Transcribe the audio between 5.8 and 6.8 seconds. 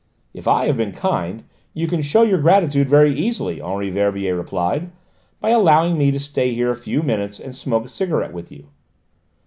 me to stay here a